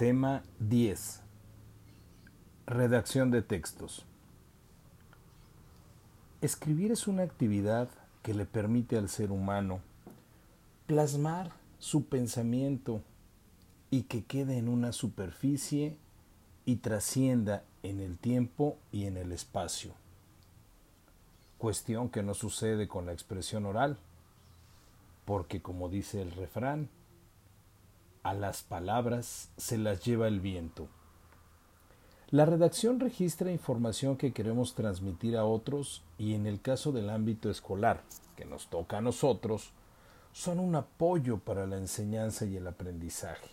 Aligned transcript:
Tema 0.00 0.44
10. 0.60 1.20
Redacción 2.64 3.30
de 3.30 3.42
textos. 3.42 4.06
Escribir 6.40 6.90
es 6.90 7.06
una 7.06 7.22
actividad 7.22 7.86
que 8.22 8.32
le 8.32 8.46
permite 8.46 8.96
al 8.96 9.10
ser 9.10 9.30
humano 9.30 9.82
plasmar 10.86 11.52
su 11.78 12.06
pensamiento 12.06 13.02
y 13.90 14.04
que 14.04 14.24
quede 14.24 14.56
en 14.56 14.70
una 14.70 14.92
superficie 14.92 15.98
y 16.64 16.76
trascienda 16.76 17.62
en 17.82 18.00
el 18.00 18.16
tiempo 18.16 18.78
y 18.92 19.04
en 19.04 19.18
el 19.18 19.32
espacio. 19.32 19.92
Cuestión 21.58 22.08
que 22.08 22.22
no 22.22 22.32
sucede 22.32 22.88
con 22.88 23.04
la 23.04 23.12
expresión 23.12 23.66
oral, 23.66 23.98
porque 25.26 25.60
como 25.60 25.90
dice 25.90 26.22
el 26.22 26.30
refrán, 26.30 26.88
a 28.22 28.34
las 28.34 28.62
palabras 28.62 29.50
se 29.56 29.78
las 29.78 30.04
lleva 30.04 30.28
el 30.28 30.40
viento. 30.40 30.88
La 32.30 32.44
redacción 32.44 33.00
registra 33.00 33.50
información 33.50 34.16
que 34.16 34.32
queremos 34.32 34.74
transmitir 34.74 35.36
a 35.36 35.44
otros 35.44 36.02
y 36.16 36.34
en 36.34 36.46
el 36.46 36.60
caso 36.60 36.92
del 36.92 37.10
ámbito 37.10 37.50
escolar, 37.50 38.02
que 38.36 38.44
nos 38.44 38.68
toca 38.68 38.98
a 38.98 39.00
nosotros, 39.00 39.72
son 40.32 40.60
un 40.60 40.76
apoyo 40.76 41.38
para 41.38 41.66
la 41.66 41.76
enseñanza 41.76 42.44
y 42.44 42.56
el 42.56 42.68
aprendizaje. 42.68 43.48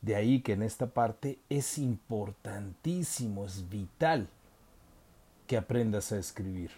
De 0.00 0.14
ahí 0.14 0.42
que 0.42 0.52
en 0.52 0.62
esta 0.62 0.86
parte 0.86 1.38
es 1.48 1.78
importantísimo, 1.78 3.46
es 3.46 3.68
vital 3.68 4.28
que 5.46 5.56
aprendas 5.56 6.12
a 6.12 6.18
escribir. 6.18 6.70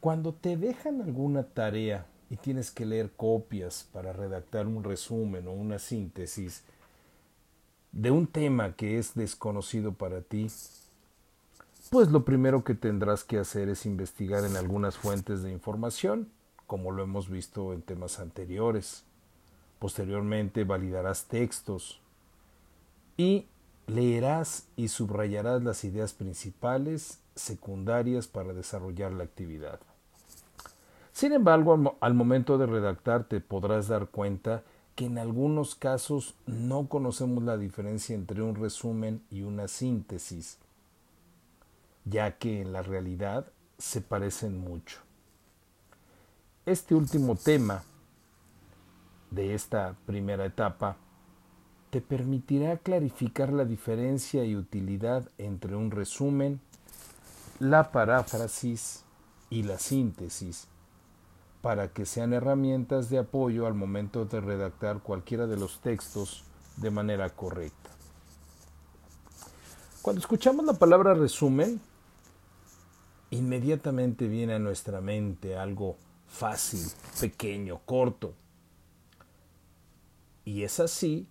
Cuando 0.00 0.32
te 0.32 0.56
dejan 0.56 1.00
alguna 1.00 1.44
tarea 1.44 2.06
y 2.32 2.36
tienes 2.36 2.70
que 2.70 2.86
leer 2.86 3.10
copias 3.10 3.86
para 3.92 4.14
redactar 4.14 4.66
un 4.66 4.82
resumen 4.82 5.46
o 5.46 5.52
una 5.52 5.78
síntesis 5.78 6.62
de 7.92 8.10
un 8.10 8.26
tema 8.26 8.74
que 8.74 8.98
es 8.98 9.14
desconocido 9.14 9.92
para 9.92 10.22
ti, 10.22 10.50
pues 11.90 12.10
lo 12.10 12.24
primero 12.24 12.64
que 12.64 12.74
tendrás 12.74 13.22
que 13.22 13.38
hacer 13.38 13.68
es 13.68 13.84
investigar 13.84 14.46
en 14.46 14.56
algunas 14.56 14.96
fuentes 14.96 15.42
de 15.42 15.52
información, 15.52 16.30
como 16.66 16.90
lo 16.90 17.02
hemos 17.02 17.28
visto 17.28 17.74
en 17.74 17.82
temas 17.82 18.18
anteriores. 18.18 19.04
Posteriormente 19.78 20.64
validarás 20.64 21.26
textos 21.26 22.00
y 23.18 23.46
leerás 23.86 24.68
y 24.74 24.88
subrayarás 24.88 25.62
las 25.62 25.84
ideas 25.84 26.14
principales, 26.14 27.18
secundarias 27.34 28.26
para 28.26 28.54
desarrollar 28.54 29.12
la 29.12 29.24
actividad. 29.24 29.80
Sin 31.22 31.32
embargo, 31.34 31.96
al 32.00 32.14
momento 32.14 32.58
de 32.58 32.66
redactar 32.66 33.22
te 33.22 33.40
podrás 33.40 33.86
dar 33.86 34.08
cuenta 34.08 34.64
que 34.96 35.04
en 35.04 35.18
algunos 35.18 35.76
casos 35.76 36.34
no 36.46 36.88
conocemos 36.88 37.44
la 37.44 37.56
diferencia 37.56 38.16
entre 38.16 38.42
un 38.42 38.56
resumen 38.56 39.22
y 39.30 39.42
una 39.42 39.68
síntesis, 39.68 40.58
ya 42.04 42.38
que 42.38 42.62
en 42.62 42.72
la 42.72 42.82
realidad 42.82 43.46
se 43.78 44.00
parecen 44.00 44.58
mucho. 44.58 44.98
Este 46.66 46.92
último 46.96 47.36
tema 47.36 47.84
de 49.30 49.54
esta 49.54 49.94
primera 50.06 50.44
etapa 50.44 50.96
te 51.90 52.00
permitirá 52.00 52.78
clarificar 52.78 53.52
la 53.52 53.64
diferencia 53.64 54.44
y 54.44 54.56
utilidad 54.56 55.28
entre 55.38 55.76
un 55.76 55.92
resumen, 55.92 56.60
la 57.60 57.92
paráfrasis 57.92 59.04
y 59.50 59.62
la 59.62 59.78
síntesis 59.78 60.66
para 61.62 61.92
que 61.92 62.04
sean 62.04 62.32
herramientas 62.32 63.08
de 63.08 63.18
apoyo 63.18 63.66
al 63.66 63.74
momento 63.74 64.24
de 64.24 64.40
redactar 64.40 64.98
cualquiera 64.98 65.46
de 65.46 65.56
los 65.56 65.80
textos 65.80 66.44
de 66.76 66.90
manera 66.90 67.30
correcta. 67.30 67.90
Cuando 70.02 70.20
escuchamos 70.20 70.66
la 70.66 70.74
palabra 70.74 71.14
resumen, 71.14 71.80
inmediatamente 73.30 74.26
viene 74.26 74.54
a 74.54 74.58
nuestra 74.58 75.00
mente 75.00 75.56
algo 75.56 75.96
fácil, 76.26 76.80
pequeño, 77.20 77.80
corto. 77.86 78.34
Y 80.44 80.64
es 80.64 80.80
así 80.80 81.28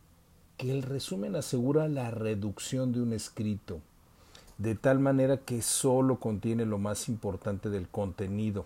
que 0.56 0.72
el 0.72 0.84
resumen 0.84 1.36
asegura 1.36 1.90
la 1.90 2.10
reducción 2.10 2.94
de 2.94 3.02
un 3.02 3.12
escrito, 3.12 3.82
de 4.58 4.76
tal 4.76 5.00
manera 5.00 5.36
que 5.36 5.62
solo 5.62 6.22
contiene 6.22 6.66
lo 6.66 6.78
más 6.78 7.10
importante 7.10 7.70
del 7.70 7.90
contenido 7.90 8.66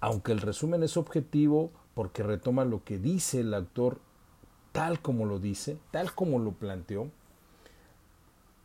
aunque 0.00 0.32
el 0.32 0.40
resumen 0.40 0.82
es 0.82 0.96
objetivo 0.96 1.70
porque 1.94 2.22
retoma 2.22 2.64
lo 2.64 2.84
que 2.84 2.98
dice 2.98 3.40
el 3.40 3.54
autor 3.54 4.00
tal 4.72 5.00
como 5.00 5.24
lo 5.24 5.38
dice, 5.38 5.78
tal 5.90 6.12
como 6.14 6.38
lo 6.38 6.52
planteó, 6.52 7.10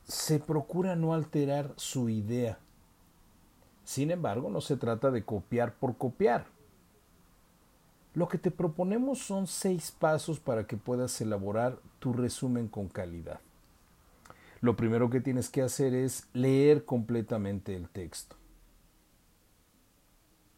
se 0.04 0.40
procura 0.40 0.98
no 0.98 1.14
alterar 1.14 1.74
su 1.78 2.10
idea. 2.10 2.60
Sin 3.86 4.12
embargo, 4.12 4.50
no 4.50 4.60
se 4.60 4.76
trata 4.76 5.10
de 5.10 5.24
copiar 5.24 5.74
por 5.76 5.96
copiar. 5.96 6.48
Lo 8.14 8.28
que 8.28 8.38
te 8.38 8.52
proponemos 8.52 9.20
son 9.20 9.48
seis 9.48 9.92
pasos 9.98 10.42
para 10.42 10.68
que 10.68 10.76
puedas 10.76 11.22
elaborar 11.22 11.80
tu 12.00 12.12
resumen 12.12 12.68
con 12.68 12.90
calidad. 12.90 13.40
Lo 14.60 14.76
primero 14.76 15.10
que 15.10 15.22
tienes 15.22 15.50
que 15.50 15.62
hacer 15.62 15.94
es 15.94 16.28
leer 16.34 16.84
completamente 16.84 17.74
el 17.74 17.88
texto 17.88 18.36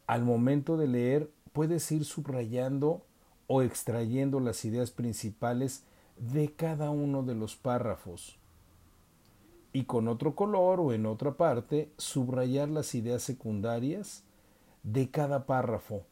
al 0.07 0.23
momento 0.23 0.77
de 0.77 0.87
leer 0.87 1.31
puedes 1.51 1.91
ir 1.91 2.05
subrayando 2.05 3.05
o 3.47 3.61
extrayendo 3.61 4.39
las 4.39 4.65
ideas 4.65 4.91
principales 4.91 5.83
de 6.17 6.53
cada 6.53 6.89
uno 6.89 7.23
de 7.23 7.35
los 7.35 7.55
párrafos 7.55 8.37
y 9.73 9.85
con 9.85 10.07
otro 10.07 10.35
color 10.35 10.79
o 10.79 10.93
en 10.93 11.05
otra 11.05 11.33
parte 11.33 11.91
subrayar 11.97 12.69
las 12.69 12.93
ideas 12.93 13.23
secundarias 13.23 14.23
de 14.83 15.09
cada 15.09 15.45
párrafo. 15.45 16.05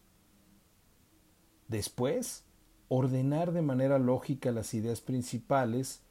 Después, 1.67 2.43
ordenar 2.89 3.53
de 3.53 3.61
manera 3.61 3.99
lógica 3.99 4.51
las 4.51 4.73
ideas 4.73 4.99
principales 4.99 6.01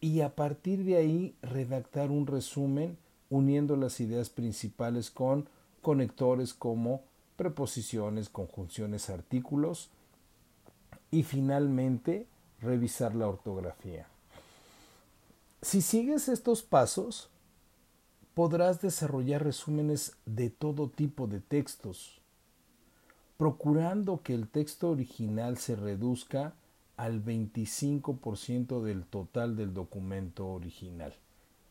y 0.00 0.22
a 0.22 0.34
partir 0.34 0.84
de 0.84 0.96
ahí 0.96 1.36
redactar 1.42 2.10
un 2.10 2.26
resumen 2.26 2.96
uniendo 3.28 3.76
las 3.76 4.00
ideas 4.00 4.30
principales 4.30 5.10
con 5.10 5.48
conectores 5.80 6.54
como 6.54 7.02
preposiciones, 7.36 8.28
conjunciones, 8.28 9.10
artículos 9.10 9.90
y 11.10 11.22
finalmente 11.22 12.26
revisar 12.60 13.14
la 13.14 13.28
ortografía. 13.28 14.06
Si 15.62 15.82
sigues 15.82 16.28
estos 16.28 16.62
pasos, 16.62 17.30
podrás 18.34 18.80
desarrollar 18.80 19.44
resúmenes 19.44 20.16
de 20.24 20.50
todo 20.50 20.88
tipo 20.88 21.26
de 21.26 21.40
textos, 21.40 22.20
procurando 23.36 24.22
que 24.22 24.34
el 24.34 24.48
texto 24.48 24.90
original 24.90 25.58
se 25.58 25.76
reduzca 25.76 26.54
al 26.96 27.24
25% 27.24 28.82
del 28.82 29.04
total 29.04 29.56
del 29.56 29.72
documento 29.72 30.46
original. 30.48 31.14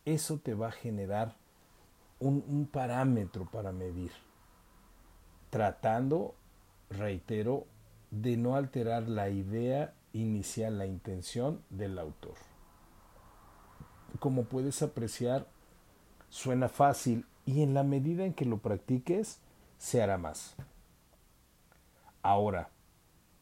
Eso 0.06 0.40
te 0.40 0.56
va 0.56 0.70
a 0.70 0.72
generar 0.72 1.36
un, 2.20 2.68
parámetro 2.72 3.46
para 3.46 3.72
medir, 3.72 4.12
tratando, 5.50 6.36
reitero, 6.90 7.66
de 8.12 8.38
no 8.38 8.56
alterar 8.56 9.08
la 9.08 9.30
idea 9.30 9.94
inicial, 10.14 10.78
la 10.78 10.86
intención 10.86 11.62
del 11.70 11.98
autor. 12.00 12.36
Como 14.20 14.44
puedes 14.44 14.82
apreciar, 14.82 15.48
suena 16.30 16.68
fácil 16.68 17.26
y 17.46 17.62
en 17.64 17.74
la 17.74 17.84
medida 17.84 18.26
en 18.26 18.34
que 18.34 18.46
lo 18.46 18.58
practiques, 18.58 19.40
se 19.78 20.02
hará 20.02 20.18
más. 20.18 20.56
Ahora, 22.22 22.70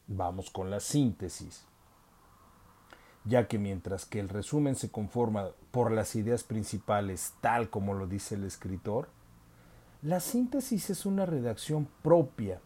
vamos 0.06 0.50
con 0.50 0.70
la 0.70 0.80
síntesis 0.80 1.66
ya 3.28 3.46
que 3.46 3.58
mientras 3.58 4.06
que 4.06 4.20
el 4.20 4.28
resumen 4.28 4.74
se 4.74 4.90
conforma 4.90 5.50
por 5.70 5.92
las 5.92 6.16
ideas 6.16 6.44
principales 6.44 7.34
tal 7.42 7.68
como 7.68 7.92
lo 7.92 8.06
dice 8.06 8.36
el 8.36 8.44
escritor, 8.44 9.08
la 10.02 10.20
síntesis 10.20 10.90
es 10.90 11.04
una 11.04 11.26
redacción 11.26 11.88
propia 12.02 12.60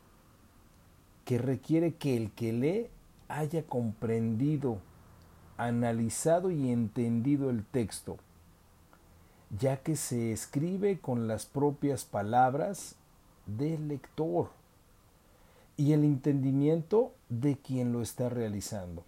que 1.24 1.38
requiere 1.38 1.94
que 1.94 2.16
el 2.16 2.30
que 2.30 2.52
lee 2.52 2.86
haya 3.28 3.64
comprendido, 3.64 4.78
analizado 5.56 6.50
y 6.50 6.70
entendido 6.70 7.50
el 7.50 7.64
texto, 7.64 8.18
ya 9.58 9.78
que 9.78 9.96
se 9.96 10.32
escribe 10.32 11.00
con 11.00 11.26
las 11.26 11.46
propias 11.46 12.04
palabras 12.04 12.94
del 13.46 13.88
lector 13.88 14.50
y 15.76 15.92
el 15.92 16.04
entendimiento 16.04 17.12
de 17.28 17.56
quien 17.56 17.92
lo 17.92 18.02
está 18.02 18.28
realizando. 18.28 19.04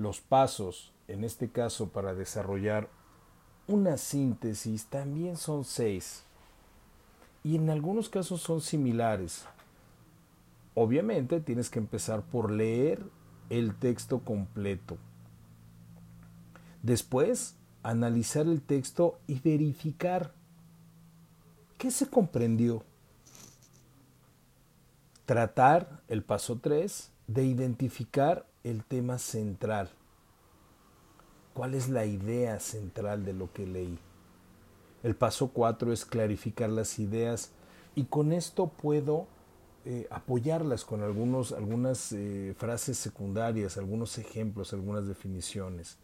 Los 0.00 0.22
pasos, 0.22 0.94
en 1.08 1.24
este 1.24 1.50
caso 1.50 1.90
para 1.90 2.14
desarrollar 2.14 2.88
una 3.66 3.98
síntesis, 3.98 4.86
también 4.86 5.36
son 5.36 5.62
seis 5.62 6.24
y 7.44 7.56
en 7.56 7.68
algunos 7.68 8.08
casos 8.08 8.40
son 8.40 8.62
similares. 8.62 9.44
Obviamente 10.74 11.42
tienes 11.42 11.68
que 11.68 11.80
empezar 11.80 12.22
por 12.22 12.50
leer 12.50 13.04
el 13.50 13.74
texto 13.74 14.20
completo. 14.20 14.96
Después, 16.82 17.56
analizar 17.82 18.46
el 18.46 18.62
texto 18.62 19.18
y 19.26 19.38
verificar 19.40 20.32
qué 21.76 21.90
se 21.90 22.08
comprendió. 22.08 22.84
Tratar, 25.26 26.00
el 26.08 26.22
paso 26.22 26.58
3, 26.58 27.12
de 27.26 27.44
identificar 27.44 28.49
el 28.64 28.84
tema 28.84 29.18
central. 29.18 29.90
¿Cuál 31.54 31.74
es 31.74 31.88
la 31.88 32.06
idea 32.06 32.60
central 32.60 33.24
de 33.24 33.32
lo 33.32 33.52
que 33.52 33.66
leí? 33.66 33.98
El 35.02 35.16
paso 35.16 35.48
4 35.48 35.92
es 35.92 36.04
clarificar 36.04 36.70
las 36.70 36.98
ideas 36.98 37.52
y 37.94 38.04
con 38.04 38.32
esto 38.32 38.68
puedo 38.68 39.26
eh, 39.86 40.06
apoyarlas 40.10 40.84
con 40.84 41.02
algunos, 41.02 41.52
algunas 41.52 42.12
eh, 42.12 42.54
frases 42.58 42.98
secundarias, 42.98 43.78
algunos 43.78 44.18
ejemplos, 44.18 44.72
algunas 44.74 45.08
definiciones. 45.08 45.96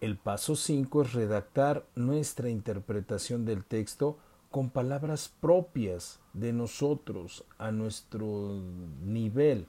El 0.00 0.16
paso 0.16 0.56
5 0.56 1.02
es 1.02 1.12
redactar 1.12 1.86
nuestra 1.94 2.50
interpretación 2.50 3.44
del 3.44 3.64
texto 3.64 4.18
con 4.50 4.70
palabras 4.70 5.30
propias 5.40 6.20
de 6.32 6.52
nosotros 6.52 7.44
a 7.58 7.70
nuestro 7.70 8.60
nivel, 9.04 9.66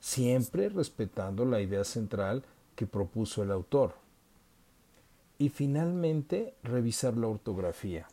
siempre 0.00 0.68
respetando 0.70 1.44
la 1.44 1.60
idea 1.60 1.84
central 1.84 2.42
que 2.74 2.86
propuso 2.86 3.42
el 3.42 3.50
autor. 3.50 3.94
Y 5.38 5.50
finalmente, 5.50 6.54
revisar 6.62 7.16
la 7.16 7.28
ortografía. 7.28 8.06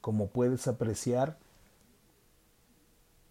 Como 0.00 0.28
puedes 0.28 0.66
apreciar, 0.68 1.38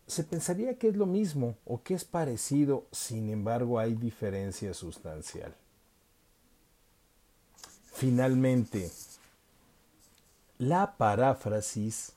se 0.08 0.24
pensaría 0.24 0.78
que 0.78 0.90
es 0.90 0.96
lo 0.96 1.06
mismo 1.06 1.56
o 1.66 1.82
que 1.82 1.94
es 1.94 2.06
parecido, 2.06 2.86
sin 2.92 3.30
embargo 3.30 3.80
hay 3.80 3.96
diferencia 3.96 4.74
sustancial. 4.74 5.56
Finalmente, 7.94 8.92
la 10.58 10.96
paráfrasis 10.98 12.14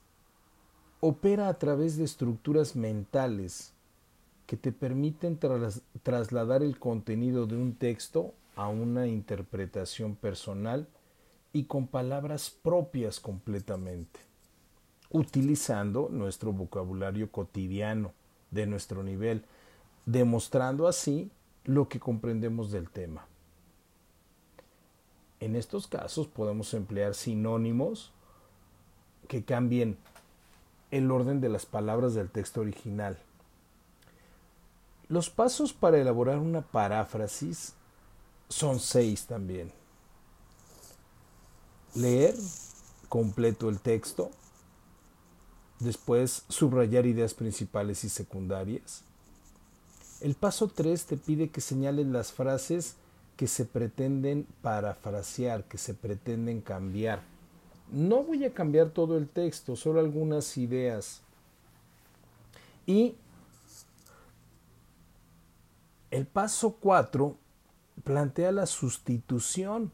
opera 1.01 1.49
a 1.49 1.55
través 1.55 1.97
de 1.97 2.05
estructuras 2.05 2.77
mentales 2.77 3.73
que 4.49 4.57
te 4.57 4.73
permiten 4.73 5.39
trasladar 6.03 6.63
el 6.63 6.79
contenido 6.79 7.47
de 7.47 7.55
un 7.55 7.75
texto 7.75 8.33
a 8.57 8.69
una 8.69 9.07
interpretación 9.07 10.17
personal 10.17 10.89
y 11.53 11.65
con 11.65 11.87
palabras 11.87 12.49
propias 12.49 13.21
completamente, 13.21 14.21
utilizando 15.11 16.09
nuestro 16.11 16.55
vocabulario 16.55 17.31
cotidiano 17.31 18.15
de 18.51 18.67
nuestro 18.67 19.03
nivel, 19.03 19.45
demostrando 20.07 20.89
así 20.89 21.31
lo 21.65 21.91
que 21.91 22.01
comprendemos 22.01 22.73
del 22.73 22.89
tema. 22.89 23.27
En 25.41 25.57
estos 25.57 25.87
casos 25.87 26.27
podemos 26.27 26.73
emplear 26.73 27.15
sinónimos 27.15 28.15
que 29.29 29.45
cambien 29.45 29.99
el 30.91 31.11
orden 31.11 31.43
de 31.43 31.51
las 31.51 31.67
palabras 31.67 32.15
del 32.15 32.31
texto 32.31 32.63
original. 32.63 33.19
Los 35.09 35.31
pasos 35.31 35.73
para 35.73 35.99
elaborar 35.99 36.39
una 36.39 36.61
paráfrasis 36.61 37.73
son 38.49 38.79
seis 38.79 39.27
también. 39.27 39.73
Leer 41.95 42.35
completo 43.09 43.69
el 43.69 43.81
texto, 43.81 44.31
después 45.81 46.45
subrayar 46.49 47.07
ideas 47.07 47.35
principales 47.35 48.05
y 48.05 48.09
secundarias. 48.09 49.03
El 50.21 50.35
paso 50.35 50.69
3 50.69 51.05
te 51.07 51.17
pide 51.17 51.49
que 51.49 51.61
señales 51.61 52.07
las 52.07 52.33
frases 52.33 52.97
que 53.37 53.47
se 53.47 53.65
pretenden 53.65 54.47
parafrasear, 54.63 55.65
que 55.65 55.79
se 55.79 55.95
pretenden 55.95 56.61
cambiar. 56.61 57.23
No 57.93 58.25
voy 58.25 58.45
a 58.45 58.53
cambiar 58.53 58.91
todo 58.91 59.17
el 59.17 59.29
texto, 59.29 59.77
solo 59.77 60.01
algunas 60.01 60.59
ideas. 60.59 61.21
Y 62.85 63.15
el 66.11 66.27
paso 66.27 66.77
4 66.81 67.37
plantea 68.05 68.53
la 68.53 68.67
sustitución 68.67 69.93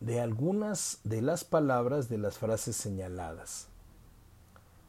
de 0.00 0.20
algunas 0.20 1.00
de 1.04 1.22
las 1.22 1.44
palabras 1.44 2.08
de 2.08 2.18
las 2.18 2.38
frases 2.38 2.74
señaladas. 2.74 3.68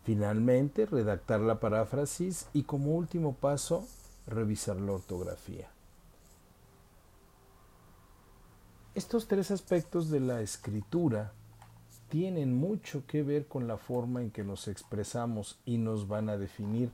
Finalmente, 0.04 0.86
redactar 0.86 1.42
la 1.42 1.60
paráfrasis 1.60 2.48
y 2.54 2.64
como 2.64 2.96
último 2.96 3.36
paso, 3.36 3.86
revisar 4.26 4.78
la 4.78 4.94
ortografía. 4.94 5.70
Estos 8.96 9.28
tres 9.28 9.52
aspectos 9.52 10.10
de 10.10 10.22
la 10.22 10.42
escritura 10.42 11.34
tienen 12.10 12.58
mucho 12.58 13.06
que 13.06 13.22
ver 13.22 13.48
con 13.48 13.68
la 13.68 13.78
forma 13.78 14.22
en 14.22 14.32
que 14.32 14.44
nos 14.44 14.68
expresamos 14.68 15.60
y 15.66 15.78
nos 15.78 16.08
van 16.08 16.30
a 16.30 16.38
definir, 16.38 16.92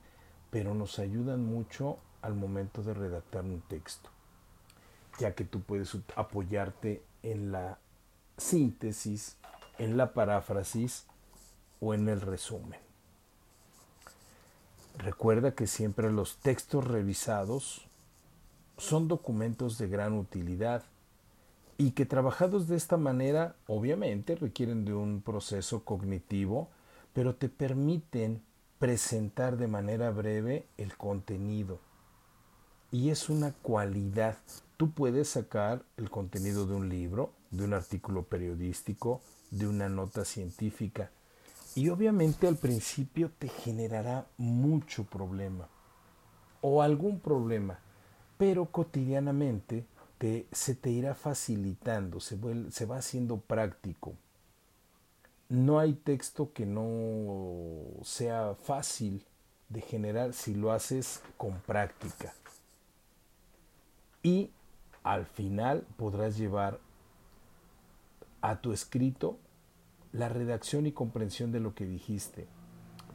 pero 0.51 0.73
nos 0.73 0.99
ayudan 0.99 1.45
mucho 1.45 1.97
al 2.27 2.35
momento 2.35 2.83
de 2.83 2.93
redactar 2.93 3.45
un 3.45 3.61
texto, 3.61 4.09
ya 5.17 5.33
que 5.33 5.45
tú 5.45 5.61
puedes 5.61 5.95
apoyarte 6.17 7.01
en 7.23 7.53
la 7.53 7.79
síntesis, 8.35 9.37
en 9.77 9.95
la 9.95 10.13
paráfrasis 10.13 11.05
o 11.79 11.93
en 11.93 12.09
el 12.09 12.19
resumen. 12.19 12.81
Recuerda 14.97 15.55
que 15.55 15.67
siempre 15.67 16.11
los 16.11 16.37
textos 16.39 16.85
revisados 16.85 17.87
son 18.77 19.07
documentos 19.07 19.77
de 19.77 19.87
gran 19.87 20.11
utilidad 20.13 20.83
y 21.77 21.91
que 21.91 22.05
trabajados 22.05 22.67
de 22.67 22.75
esta 22.75 22.97
manera 22.97 23.55
obviamente 23.67 24.35
requieren 24.35 24.83
de 24.83 24.93
un 24.93 25.21
proceso 25.21 25.85
cognitivo, 25.85 26.67
pero 27.13 27.35
te 27.35 27.47
permiten 27.47 28.41
presentar 28.79 29.55
de 29.55 29.67
manera 29.67 30.11
breve 30.11 30.67
el 30.75 30.97
contenido. 30.97 31.86
Y 32.91 33.09
es 33.09 33.29
una 33.29 33.51
cualidad. 33.51 34.37
Tú 34.77 34.91
puedes 34.91 35.29
sacar 35.29 35.83
el 35.97 36.09
contenido 36.09 36.65
de 36.65 36.75
un 36.75 36.89
libro, 36.89 37.33
de 37.51 37.65
un 37.65 37.73
artículo 37.73 38.23
periodístico, 38.23 39.21
de 39.51 39.67
una 39.67 39.89
nota 39.89 40.23
científica. 40.23 41.11
Y 41.75 41.89
obviamente 41.89 42.47
al 42.47 42.55
principio 42.55 43.31
te 43.37 43.49
generará 43.49 44.25
mucho 44.37 45.03
problema 45.03 45.67
o 46.61 46.81
algún 46.81 47.19
problema, 47.19 47.79
pero 48.37 48.65
cotidianamente 48.65 49.85
se 50.51 50.75
te 50.75 50.89
irá 50.89 51.13
facilitando, 51.13 52.19
se, 52.19 52.37
se 52.71 52.85
va 52.85 52.97
haciendo 52.97 53.37
práctico. 53.37 54.15
No 55.49 55.79
hay 55.79 55.93
texto 55.93 56.51
que 56.53 56.65
no 56.65 58.03
sea 58.03 58.55
fácil 58.63 59.23
de 59.69 59.81
generar 59.81 60.33
si 60.33 60.55
lo 60.55 60.71
haces 60.71 61.21
con 61.37 61.59
práctica. 61.59 62.33
Y 64.27 64.51
al 65.03 65.25
final 65.25 65.87
podrás 65.95 66.37
llevar 66.37 66.81
a 68.41 68.59
tu 68.59 68.73
escrito 68.73 69.39
la 70.11 70.27
redacción 70.27 70.85
y 70.85 70.91
comprensión 70.91 71.53
de 71.53 71.61
lo 71.61 71.73
que 71.73 71.85
dijiste, 71.85 72.45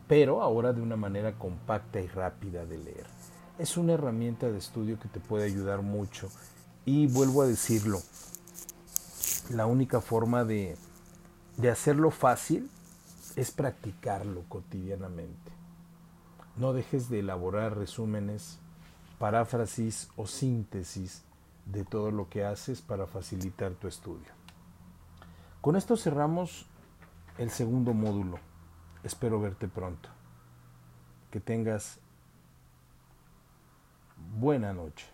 pero 0.09 0.40
ahora 0.40 0.73
de 0.73 0.81
una 0.81 0.97
manera 0.97 1.38
compacta 1.38 2.00
y 2.00 2.07
rápida 2.07 2.64
de 2.64 2.78
leer. 2.78 3.04
Es 3.59 3.76
una 3.76 3.92
herramienta 3.92 4.50
de 4.50 4.57
estudio 4.57 4.99
que 4.99 5.11
te 5.11 5.21
puede 5.21 5.45
ayudar 5.45 5.83
mucho 5.83 6.31
y 6.87 7.09
vuelvo 7.09 7.42
a 7.42 7.47
decirlo, 7.47 8.00
la 9.50 9.66
única 9.66 10.00
forma 10.00 10.45
de, 10.45 10.78
de 11.59 11.69
hacerlo 11.69 12.11
fácil 12.11 12.71
es 13.37 13.50
practicarlo 13.50 14.45
cotidianamente. 14.49 15.52
No 16.57 16.73
dejes 16.73 17.11
de 17.11 17.19
elaborar 17.19 17.76
resúmenes, 17.76 18.61
paráfrasis 19.23 20.11
o 20.17 20.26
síntesis 20.26 21.23
de 21.64 21.85
todo 21.85 22.11
lo 22.11 22.29
que 22.29 22.45
haces 22.45 22.83
para 22.83 23.07
facilitar 23.07 23.71
tu 23.75 23.87
estudio. 23.87 24.33
Con 25.61 25.76
esto 25.76 25.97
cerramos 25.97 26.67
el 27.38 27.50
segundo 27.50 27.95
módulo. 27.95 28.41
Espero 29.05 29.41
verte 29.41 29.69
pronto. 29.69 30.09
Que 31.31 31.38
tengas 31.38 32.00
buena 34.41 34.73
noche. 34.73 35.07